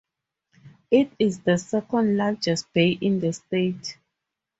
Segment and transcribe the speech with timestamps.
[0.89, 3.97] It is the second largest bay in the state.